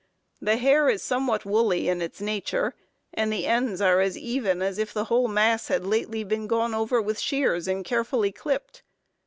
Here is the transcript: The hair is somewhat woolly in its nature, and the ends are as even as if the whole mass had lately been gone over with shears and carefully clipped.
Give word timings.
The 0.41 0.57
hair 0.57 0.89
is 0.89 1.03
somewhat 1.03 1.45
woolly 1.45 1.87
in 1.87 2.01
its 2.01 2.19
nature, 2.19 2.73
and 3.13 3.31
the 3.31 3.45
ends 3.45 3.81
are 3.81 4.01
as 4.01 4.17
even 4.17 4.63
as 4.63 4.79
if 4.79 4.91
the 4.95 5.03
whole 5.05 5.27
mass 5.27 5.67
had 5.67 5.85
lately 5.85 6.23
been 6.23 6.47
gone 6.47 6.73
over 6.73 6.99
with 6.99 7.19
shears 7.19 7.67
and 7.67 7.85
carefully 7.85 8.31
clipped. 8.31 8.81